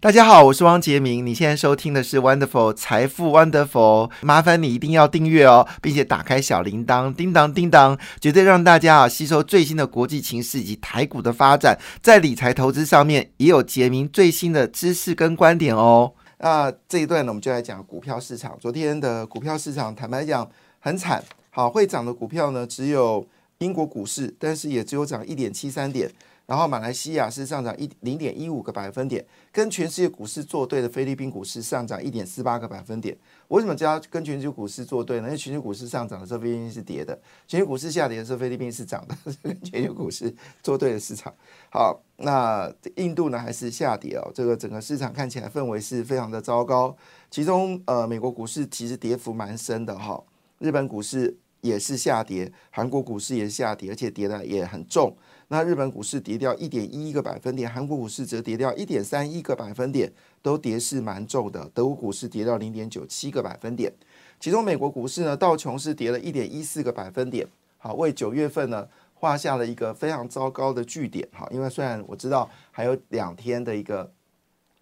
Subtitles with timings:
[0.00, 1.26] 大家好，我是汪杰明。
[1.26, 16.12] 你现在收听的是 Wonderful 财富 Wonderful，麻烦你一定要订阅哦，并且打开小铃铛，叮当叮当，绝对让大家啊吸收最新的国际情势以及台股的发展，在理财投资上面也有杰明最新的知识跟观点哦。
[16.38, 18.56] 那这一段呢，我们就来讲股票市场。
[18.60, 21.20] 昨天的股票市场，坦白讲很惨。
[21.50, 23.26] 好，会涨的股票呢，只有
[23.58, 26.08] 英国股市，但是也只有涨一点七三点。
[26.48, 33.14] 然后马来西亚是上涨一零点一五个百分点，跟全世界股市作对的菲律宾股市上涨一点四八个百分点。
[33.48, 35.26] 为什么叫跟全球股市作对呢？
[35.26, 37.14] 因为全球股市上涨的时候，菲律宾是跌的；
[37.46, 41.30] 全球股市下跌的时候，菲律宾是涨的， 跟全球股市作对的市场。
[41.70, 46.96] 好，那印度呢还是下跌哦，这个整个市场看起来氛围是非常的糟糕。
[47.30, 50.24] 其中呃，美国股市其实跌幅蛮深的哈，
[50.60, 55.16] 日本股市也是下跌，韩国股市也是下跌，而且跌的也很重。
[55.48, 61.70] 那日本股市跌掉一点一一个百分点，韩国股市则跌掉一点三一个百分点，都跌势蛮重的。
[61.72, 63.92] 德国股市跌掉零点九七个百分点，
[64.38, 67.46] 其中美国股市呢，道琼是跌了一点一四个百分点，
[67.78, 71.26] 好，为九月份呢画下了一个非常糟糕的句点。
[71.32, 74.10] 好，因为虽然我知道还有两天的一个。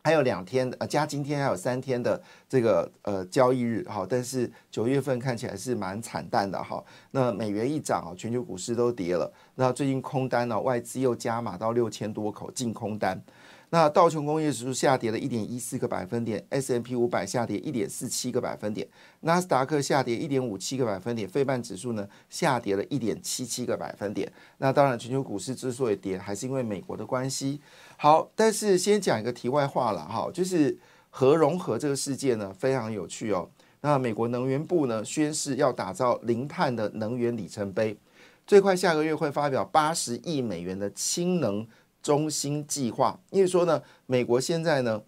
[0.06, 6.80] 还有两天，呃，加今天还有三天的这个呃交易日，哈，但是九月份看起来是蛮惨淡的，哈。
[7.10, 9.28] 那美元一涨啊，全球股市都跌了。
[9.56, 13.20] 那最近空单呢，外资又加码到六千多口净空单。
[13.70, 18.86] 那道琼工业指数下跌了一点一四个百分点，S M P 五百下跌一点四七个百分点，
[19.22, 24.32] 纳斯达克下跌一点五七个百分点，费半指数呢下跌了一点七七个百分点。
[24.58, 27.60] 那当然，全球股市之所以跌，还是因为美国的关系。
[27.96, 30.78] 好，但是先讲一个题外话了哈，就是
[31.10, 33.50] 核融合这个世界呢非常有趣哦。
[33.80, 37.96] 那美国能源部呢宣誓要打造零碳的能源里程碑，
[38.46, 41.66] 最快下个月会发表八十亿美元的氢能。
[42.06, 45.02] 中心计划，因为说呢，美国现在呢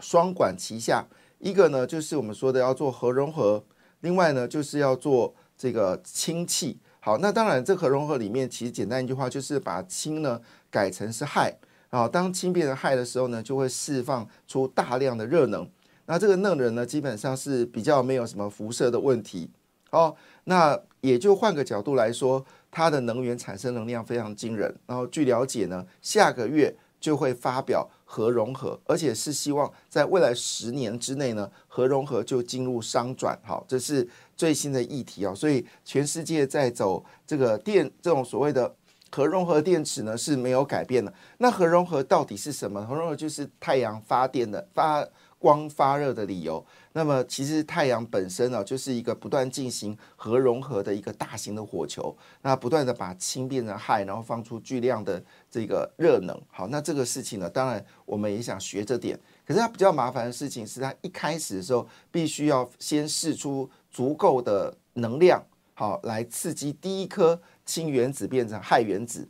[0.00, 1.04] 双管齐下，
[1.38, 3.62] 一个呢就是我们说的要做核融合，
[4.00, 6.78] 另外呢就是要做这个氢气。
[7.00, 10.40] 好，那当然这核融合里面其实简单一句话就是把氢呢
[10.70, 11.54] 改成是氦
[11.90, 15.68] 啊，当氢变成氦的时候呢，就会释放出大量的热能。
[16.06, 19.50] 那这个热能呢基本上是比较没有什么辐射的问题。
[19.90, 22.42] 哦，那也就换个角度来说。
[22.76, 26.70] 它的能源产生能量非常惊人，然后据了解呢，下个月
[27.00, 35.34] 就会发表核融合，而且是希望在未来十年之内呢，核融合就进入商转，好，这是最新的议题啊。
[35.34, 38.70] 所以全世界在走这个电这种所谓的
[39.10, 41.10] 核融合电池呢是没有改变的。
[41.38, 42.84] 那核融合到底是什么？
[42.84, 45.02] 核融合就是太阳发电的发。
[45.38, 56.40] 光发热的理由，那么其实太阳本身呢，就是一个不断进行核融合的一个大型的火球，那不断的把氢变成氦，然后放出巨量的这个热能。
[56.50, 69.28] 好，那这个事情呢，当然我们也想学着点，可是它比较麻烦的事情是，它一开始的时候必须要先试出足够的能量，好来刺激第一颗氢原子变成氦原子，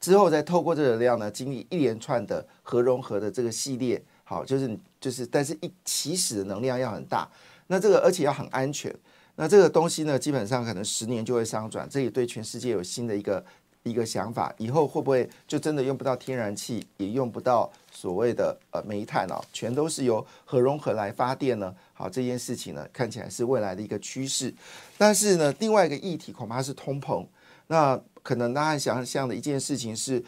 [0.00, 4.04] 之后再透过这个量呢，经历一连串的核融合的这个系列。
[4.24, 7.28] 好，就是就是，但是一起始的能量要很大，
[7.68, 8.94] 那这个而且要很安全，
[9.36, 13.44] 那这个东西呢，基本上可能十年就会商转，这也对全世界有新的一个
[13.84, 21.74] 一个想法，以后会不会就真的用不到天然气，也用不到所谓的呃煤炭哦，全都是由核融合来发电呢？
[21.94, 24.52] 好，这件事情呢，看起来是未来的一个趋势，
[24.96, 27.24] 但是呢，另外一个议题恐怕是通膨，
[27.68, 30.22] 那可能大家想象的一件事情是，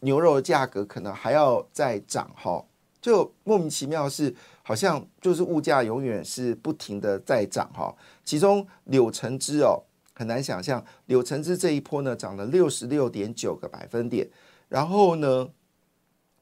[0.00, 2.62] 牛肉的价格可能还要再涨哈。
[3.00, 7.94] 就莫名其妙是好像就是物价永远是不停的在涨哈，
[8.24, 14.28] 其中柳橙汁哦很难想象，柳橙汁这一波呢涨了六十六点九个百分点，
[14.68, 15.48] 然后呢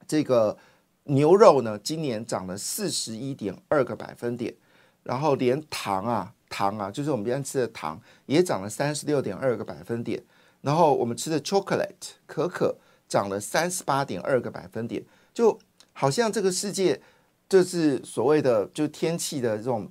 [0.06, 0.58] 这个
[1.04, 4.52] 牛肉呢今年涨了四十一点二个百分点，
[5.04, 10.20] 然后连糖啊糖啊就是我们今天吃的糖也涨了三十六点二个百分点，
[10.62, 12.76] 然后我们吃的 chocolate 可可
[13.08, 15.56] 涨了三十八点二个百分点，就。
[16.00, 17.00] 好像这个世界
[17.48, 19.90] 就是所谓的就天气的这种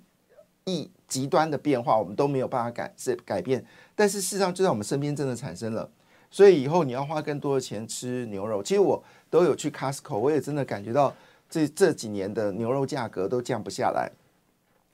[0.64, 3.62] 一极端的变化，我们都没有办法改是改变。
[3.94, 5.92] 但是事实上就在我们身边真的产生了，
[6.32, 8.64] 所以以后你要花更多的钱吃牛肉。
[8.64, 11.14] 其实我都有去 Costco，我也真的感觉到
[11.50, 14.10] 这这几年的牛肉价格都降不下来。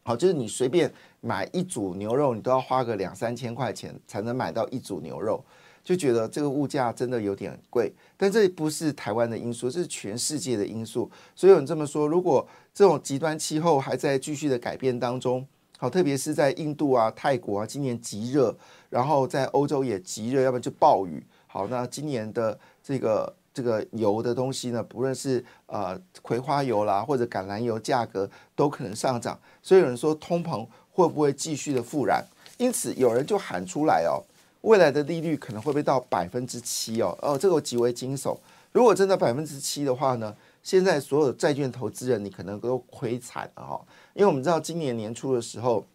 [0.02, 5.46] 好，就是你随便买一组牛肉，你都要花个两三千块钱才能买到一组牛肉。
[5.84, 7.92] 就觉得这个物价真的有点贵。
[8.16, 11.10] 但这不是台湾的因素，这是全世界的因素。
[11.36, 15.46] 所以有人这么说，如果这种极端气候还在继续的改变当中，
[15.78, 18.56] 好，特别是在印度啊、泰国啊，今年极热，
[18.90, 21.22] 然后在欧洲也极热，要不然就暴雨。
[21.48, 29.38] 好，那今年的这个这个油的东西呢，不论是呃葵花油啦，或者橄榄油价格都可能上涨。
[29.62, 32.24] 所以有人说通膨会不会继续的复燃？
[32.58, 34.24] 因此有人就喊出来哦，
[34.64, 37.18] 未来的利率可能会不会到百分之七哦？
[37.22, 38.38] 哦，这个我极为惊悚。
[38.72, 43.86] 如果真的百分之七的话呢，现在所有债券投资人你可能都亏惨了哈。
[44.14, 45.86] 因为我们知道今年年初的时候，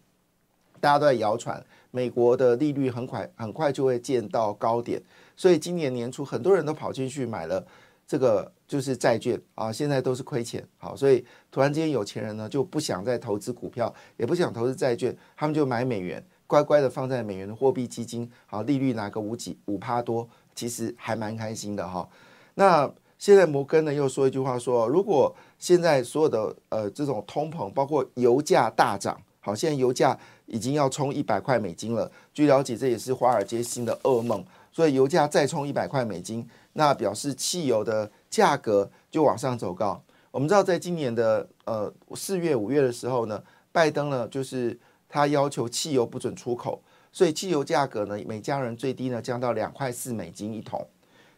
[0.79, 1.61] 大家都在谣传
[1.91, 5.01] 美国的利率很快很快就会见到高点，
[5.35, 7.65] 所以今年年初很多人都跑进去买了
[8.07, 10.63] 这个就是债券啊，现在都是亏钱。
[10.77, 22.09] 好，所以突然之间有钱人呢就不想再投资股票，也不想投资债券，他们就买美元，乖乖的放在美元的货币基金，好，利率拿个五几五趴多，其实还蛮开心的哈。
[22.55, 30.17] 那现在摩根呢又说一句话说，如果现在所有的呃这种通膨，包括油价大涨，好，现在油价
[30.47, 32.11] 已经要冲一百块美金了。
[32.33, 34.43] 据了解，这也是华尔街新的噩梦。
[34.71, 40.01] 所以油价再冲一百块美金，那表示汽油的价格就往上走高。
[40.31, 44.79] 我们知道，在今年的呃四月、五月的时候呢，拜登呢就是
[45.09, 50.87] 他要求汽油不准出口，所以汽油价格呢每家人最低呢降到两块四美金一桶，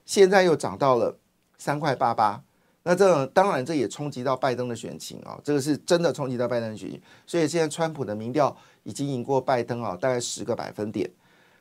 [0.05, 1.17] 现在又涨到了
[1.57, 2.43] 三块八八。
[2.83, 6.99] 那这当然，这也冲击到拜登的选情啊，这个是真的冲击到拜登的选情。
[7.27, 11.07] 所以现在川普的民调已经赢过拜登啊，大概十个百分点。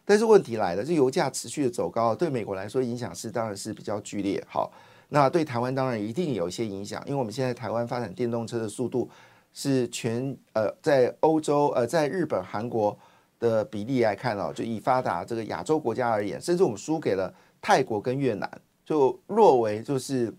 [0.03, 4.43] 但是问题来了，这油价持续的走高，对美国来说影响是当然是比较剧烈。
[4.49, 4.73] 好，
[5.11, 9.07] 那对台湾当然一定有一些影响，因为我们现在台湾发展电动车的速度
[9.53, 12.99] 是全呃在欧洲呃在日本、韩国
[13.39, 18.51] 的比例来看哦，就以发达这个亚洲国家而言，甚至我们输给了泰国跟越南，
[18.85, 20.33] 就落为就是。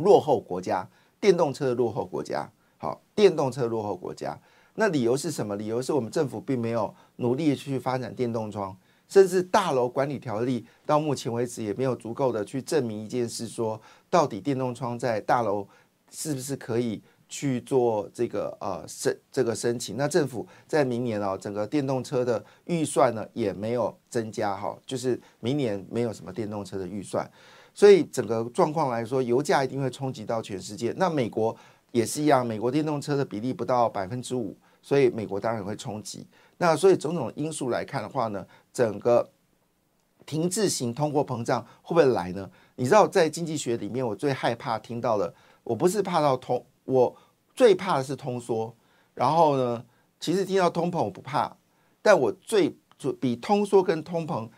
[0.00, 0.86] 落后国家，
[1.18, 2.46] 电动车的落后国家，
[2.76, 4.38] 好，电动车落后国家，
[4.74, 5.56] 那理由是什么？
[5.56, 8.76] 理由是我们政府并没有努力去发展电动窗，
[9.08, 13.80] 甚至大楼管理条例到目前为止也没有足够的去证明一件事，说
[14.10, 15.66] 到底电动窗在大楼
[16.10, 19.96] 是不是可以去做这个呃申这个申请？
[19.96, 27.28] 那政府在明年哦，整个电动车的预算呢也没有增加哈，就是明年没有什么电动车的预算。
[27.74, 30.94] 所以整个状况来说，油价一定会冲击到全世界。
[30.96, 31.54] 那美国
[31.92, 36.26] 也是一样，美国电动车的比例不到百分之五，所以美国当然会冲击。
[36.58, 39.28] 那所以种种因素来看的话呢，整个
[40.24, 42.50] 停滞型通货膨胀会不会来呢？
[42.76, 47.14] 你知道，在经济学里面，我最害怕听到的，我不是怕到通，我
[47.54, 48.74] 最怕的是通缩。
[49.14, 49.84] 然后呢，
[50.18, 51.54] 其实听到通膨我不怕，
[52.00, 52.74] 但我最
[53.20, 54.48] 比通缩跟通膨。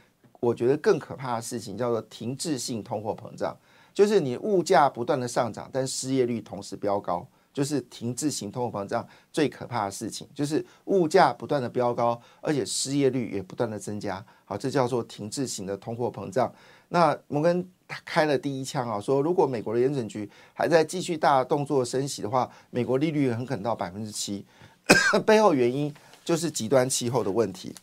[0.41, 3.57] 我觉得更可怕的事情叫做停滞性通货膨胀，
[3.93, 14.25] 就是你物价不断的上涨，但失业率同时飙高，就是停滞性通货膨胀最可怕的事情，就是物价不断的飙高，而且失业率也不断的增加。
[14.45, 16.55] 好，这叫做停滞型的通货膨胀。
[16.89, 17.69] 那摩根
[18.05, 24.45] 开了第一枪啊，说如果美国的联准局还在继续大动作升息的话，美国利率很可能到百分之七，
[25.27, 25.93] 背后原因
[26.25, 27.75] 就是极端气候的问题。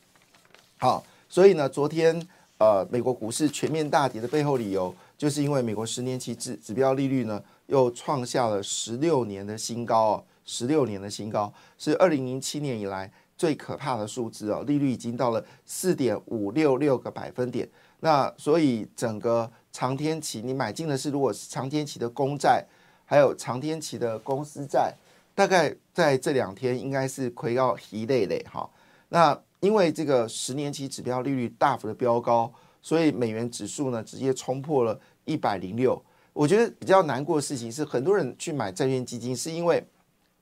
[0.78, 2.28] 好，所以呢，昨天。
[2.58, 17.68] 呃，美国股市全面大跌的背后理由，就是因为美国十年期指指标利率呢，又创下了十六年的新高哦，十六年的新高，是二零零七年以来最可怕的数字哦，利率已经到了四点五六六个百分点。
[18.00, 22.66] 那所以整个长天期，你买进的是如果是长天期的公债，
[23.04, 24.96] 还有长天期的公司债，
[25.36, 28.70] 大概在这两天应该是亏到一累累哈。
[29.10, 32.50] 那因为这个十年期指标利率大幅的飙高，
[32.82, 36.02] 所以美元指数呢直接冲破了一百零六。
[36.32, 39.86] 我觉得比较难过的事情是，很多人去买债券基金是因为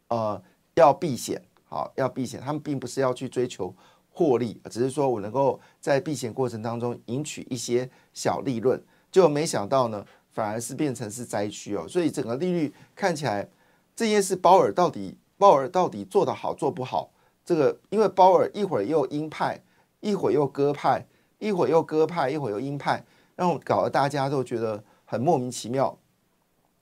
[0.09, 0.39] 呃
[0.75, 3.73] 要避险，好要避险，他们并不是要去追求
[4.11, 8.79] 获利，只是说我能够在避险过程当中赢取一些小利润，
[9.13, 11.87] 就没想到呢反而是变成是灾区哦。
[11.87, 13.47] 所以整个利率看起来
[13.95, 17.11] 这件事，鲍尔到底鲍尔到底做得好做不好？
[17.45, 19.61] 这个因为鲍尔一会儿又鹰派，
[19.99, 21.05] 一会儿又鸽派，
[21.37, 23.03] 一会儿又鸽派，一会儿又鹰派，
[23.35, 25.95] 然后搞得大家都觉得很莫名其妙。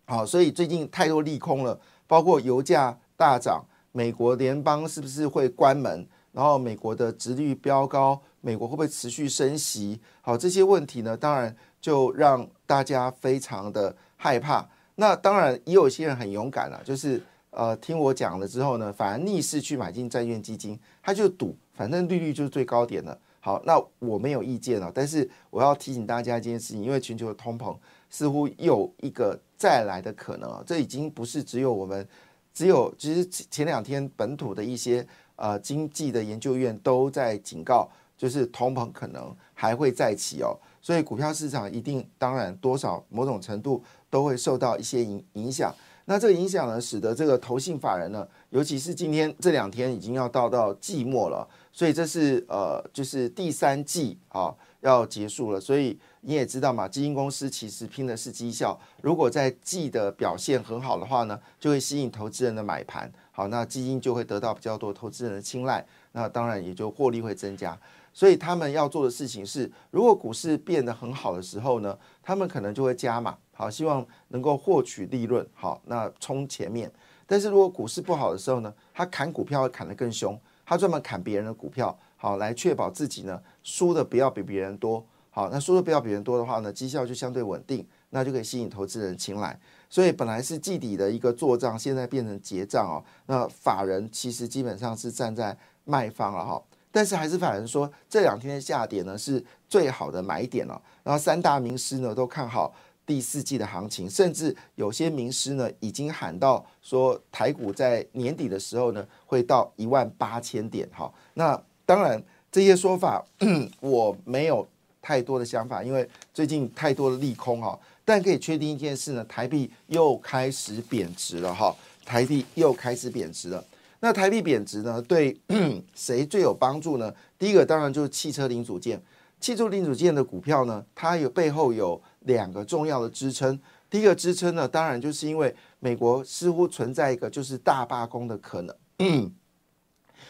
[0.05, 6.07] 好，所以最近太多利空了，包括油价大涨，美国联邦是不是会关门？
[6.31, 9.99] 然后美国的殖率飙高，美国会不会持续升息？
[10.21, 14.67] 好，这些问题呢，当然就让大家非常的害怕。
[14.95, 17.21] 那当然也有些人很勇敢了，就是。
[17.53, 27.75] 呃，听我讲了之后呢，反而逆势去买进债券基金，他就赌，反正利率就是最高点了，好，那我没有意见了，但是我要提醒大家一件事情，因为全球的通膨
[28.09, 32.07] 似乎有一个再来的可能啊，这已经不是只有我们，
[32.53, 35.05] 只有其实前两天本土的一些
[35.35, 37.89] 呃经济的研究院都在警告，
[38.21, 45.73] 就是通膨可能还会再起哦，所以股票市场一定当然多少某种程度都会受到一些影影响。
[46.05, 67.75] 那这个影响呢，使得这个投信法人呢，尤其是今天这两天已经要到到季末了，所以这是呃，就是第三季啊要结束了，所以你也知道嘛，基金公司其实拼的是绩效，如果在季的表现很好的话呢，就会吸引投资人的买盘，好，那基金就会得到比较多投资人的青睐，那当然也就获利会增加。
[68.13, 73.37] 所以他们要做的事情是，如果股市变得很好的时候呢，他们可能就会加码。
[73.53, 76.91] 好，希望能够获取利润，好，那冲前面。
[77.27, 85.05] 但是如果股市不好的时候呢，他砍股票会砍得更凶，他专门砍别人的股票，好，来确保自己呢输的不要比别人多。
[85.29, 89.57] 好，那输的不要比别人多的话呢，绩效就相对稳定，那就可以吸引投资人青睐。
[89.89, 92.99] 所以本来是季底的一个做账，现在变成结账哦。
[93.27, 100.81] 那法人其实基本上是站在卖方了哈，但是还是反人说这两天的下跌呢是最好的买点了。
[101.03, 102.73] 然后三大名师呢都看好。
[103.03, 110.87] 第四季的行情，甚至有些名师呢，已经喊到说台股在年底的时候呢，会到一万八千点。
[110.93, 113.21] 哈，那当然这些说法
[113.81, 114.65] 我没有
[115.01, 117.77] 太多的想法，因为最近太多的利空哈。
[118.05, 123.61] 但可以确定一件事呢，台币又开始贬值了哈，台币又开始贬值了。
[124.01, 125.39] 那台币贬值呢，对
[125.95, 127.11] 谁最有帮助呢？
[127.39, 129.01] 第一个当然就是汽车零组件，
[129.39, 132.01] 汽车零组件的股票呢，它有背后有。
[132.25, 138.75] 两个重要的支撑，第一个支撑呢，当然就是因为美国似乎存在一个就是大罢工的可能。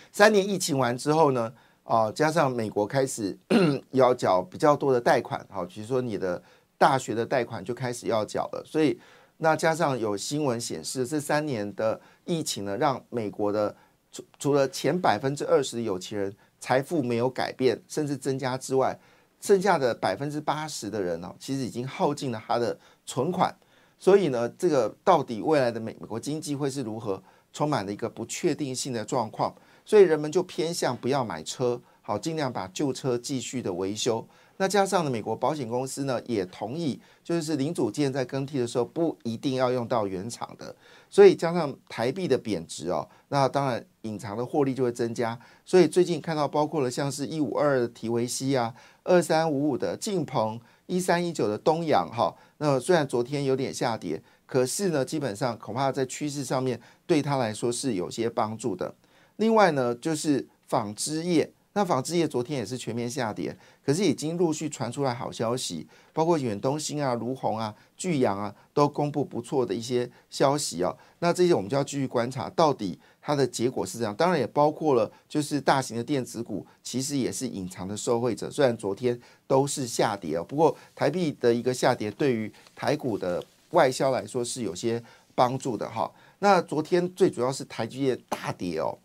[0.10, 1.52] 三年疫情完之后呢，
[1.84, 3.38] 啊，加上美国开始
[3.92, 6.42] 要缴比较多的贷款，好，比如说你的
[6.78, 8.98] 大学的贷款就开始要缴了，所以
[9.44, 13.76] 那加上有新闻显示，这三年的疫情呢，让美国的
[14.12, 18.98] 除除了前百分之二十的有钱人财富没有改变，甚至增加之外。
[19.40, 23.52] 剩下的百分之八十的人呢，其实已经耗尽了他的存款，
[23.98, 27.20] 所以呢，这个到底未来的美美国经济会是如何，
[27.52, 29.52] 充满了一个不确定性的状况，
[29.84, 34.24] 所以人们就偏向不要买车，好，尽量把旧车继续的维修。
[34.62, 40.76] 那加上呢，美国保险公司呢也同意，就是零组件在更替的时候不一定要用到原厂的，
[41.10, 45.36] 所以加上台币的贬值哦，那当然隐藏的获利就会增加。
[45.66, 48.72] 所以最近看到包括了像是一五二的提维西啊。
[49.04, 58.94] 二三五五的晋鹏，一三一九的东阳，哈，那虽然昨天有点下跌，可是呢，基本上恐怕在趋势上面对他来说是有些帮助的。
[59.38, 61.52] 另外呢，就是纺织业。
[61.74, 70.94] 那纺织业昨天也是全面下跌，可是已经陆续传出来好消息，包括远东新啊、卢红啊、巨阳啊，都公布不错的一些消息啊。
[71.20, 74.14] 那这些我们就要继续观察，到底它的结果是这样。
[74.14, 78.52] 当然也包括了，就是大型的电子股，其实也是隐藏的受惠者。
[78.52, 85.02] 虽然昨天都是下跌哦，不过台币的一个下跌，对于台股的外销来说是有些
[85.34, 86.12] 帮助的哈。
[86.40, 88.98] 那昨天最主要是台积电大跌哦。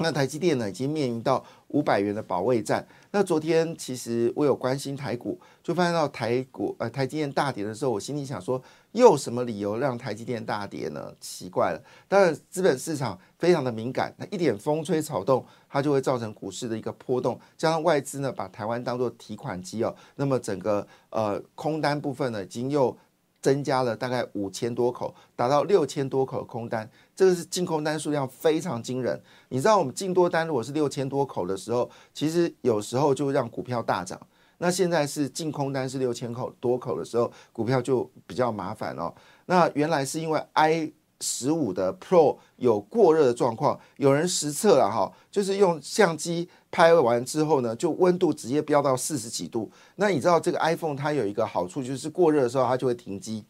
[0.00, 2.86] 那台积电呢，已经面临到五百元的保卫战。
[3.10, 8.60] 那昨天其实我有关心台股，就发现到台股呃台积电大跌的时候，我心里想说，
[8.92, 11.12] 又什么理由让台积电大跌呢？
[11.20, 11.82] 奇怪了。
[12.08, 17.38] 当然，资本市场非常的敏感，那一点风吹草动，它就会造成股市的一个波动。
[17.56, 22.96] 加上外资呢，把台湾当做提款机哦，那么整个呃空单部分呢，已经又。
[23.42, 26.86] 增加了大概五千多口，达到六千多口的空单，
[27.20, 29.22] 这个是净空单数量非常惊人。
[29.50, 34.18] 你知道我们净多单如果是六千多口的时候，其实有时候就让股票大涨。
[34.56, 39.12] 那现在是净空单是六千口多口的时候，股票就比较麻烦哦。
[39.44, 40.90] 那原来是因为 I。
[41.22, 49.70] 十五的 Pro 有过热的状况，有人实测了哈，就是用相机拍完之后呢，就温度直接飙到四十几度。
[49.96, 53.44] 那你知道这个 iPhone 它有一个好处，就是过热的时候它就会停机。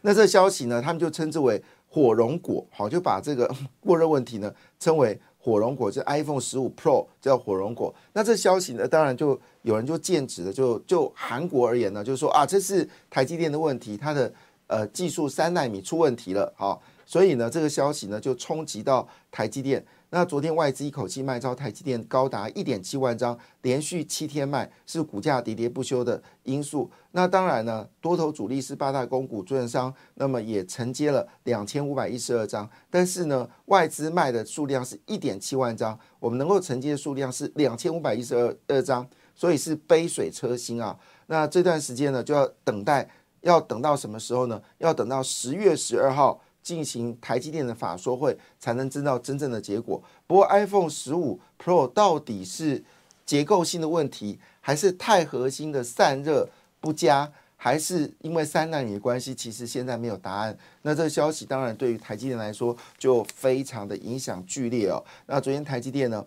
[0.00, 7.94] 那这消息呢，他们就称之为火龙果，好，就把这个 过热问题呢称为火龙果，就 iPhone 十五 Pro 叫火龙果。
[8.12, 14.32] 那这消息呢，当然就有人就剑指了，就就韩国而言呢，就是说啊，这是台积电的问题，它的。
[14.70, 19.82] 呃，技术三纳米出问题了，好，所以呢，这个消息呢就冲击到台积电。
[20.10, 26.90] 那昨天外资一口气卖超台积电高达一点七万张，连续七天卖，是股价喋喋不休的因素。
[27.10, 32.68] 那当然呢，多头主力是八大公股券商，那么也承接了两千五百一十二张。
[32.88, 40.98] 但是呢，外资卖的数量是一点七万张，我们能够承接的数量是两千五百一十二二张，所以是杯水车薪啊。
[41.26, 43.06] 那这段时间呢，就要等待，
[43.42, 44.62] 要等到什么时候呢？
[44.78, 46.40] 要等到十月十二号。
[46.68, 50.02] 进行台积电的法说会，才能知道真正的结果。
[50.26, 52.84] 不过，iPhone 十五 Pro 到底是
[53.24, 56.46] 结构性的问题，还是钛核心的散热
[56.78, 59.34] 不佳，还是因为三纳米的关系？
[59.34, 60.58] 其实现在没有答案。
[60.82, 65.02] 那这个消息当然对于台积电来说就非常的影响剧烈哦。
[65.24, 66.26] 那昨天台积电呢，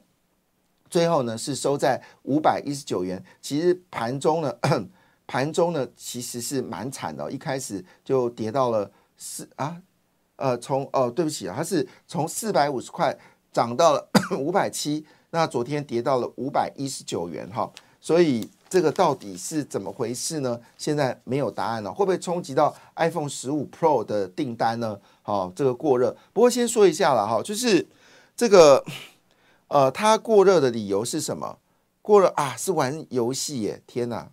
[0.90, 3.24] 最后呢是收在五百一十九元。
[3.40, 4.52] 其实盘中呢，
[5.28, 9.80] 盘中呢其实是蛮惨的，一开始就跌到了四啊。
[10.42, 13.16] 呃，从哦，对不起啊，它是从四百五十块
[13.54, 20.60] 涨到了 五百七，那昨天跌到了五百一十九元哈，所以这个到底是怎么回事呢？
[20.80, 25.00] 现在没有答案了，会不会冲击到 iPhone 十五 Pro 的订单呢？
[25.22, 27.88] 好，这个过热，不过先说一下了哈，就是
[28.36, 28.84] 这个
[29.68, 31.60] 呃，它过热的理由是什么？
[32.02, 33.80] 过热啊，是玩游戏耶！
[33.86, 34.32] 天哪，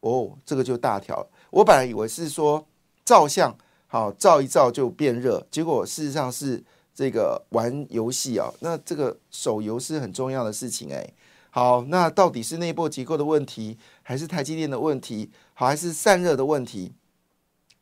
[0.00, 2.66] 哦，这个就大条，我本来以为是说
[3.04, 3.54] 照相。
[3.92, 8.50] 好，照一照就变热，结果事实上是这个玩游戏啊。
[8.60, 11.06] 那这个手游是很重要的事情哎。
[11.50, 15.30] 好，那到底是内部结构的问题，还是台积电的问题？
[15.52, 16.94] 好，还是散热的问题？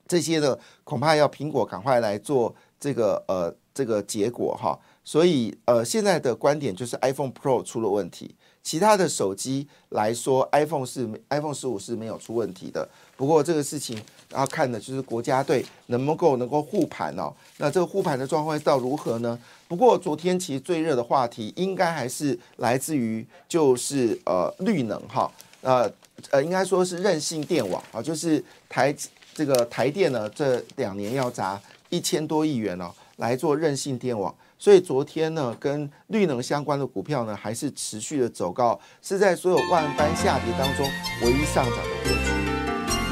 [0.09, 4.77] 这些呢，恐怕要苹果赶快来做这个呃这个结果哈。
[5.05, 8.35] 所以呃，现在的观点就是 iPhone Pro 出了问题。
[8.63, 12.87] 其他的手机来说，iPhone 是 iPhone 十五是没有出问题的。
[13.21, 17.31] 不过这个事情要看的就是国家队能不能够能够护盘哦。
[17.59, 19.39] 那这个护盘的状况到如何呢？
[19.69, 25.93] 不过昨天其实最热的话题应该还是来自于就是呃绿能哈，呃
[26.31, 28.97] 呃应该说是韧性电网啊，就是台
[29.35, 31.61] 这个台电呢这两年要砸
[31.91, 34.35] 一千多亿元哦来做韧性电网。
[34.59, 40.87] 所以昨天呢，跟绿能相关的股票呢，还是持续的走高，是在所有万般下跌当中
[41.23, 42.40] 唯一上涨的。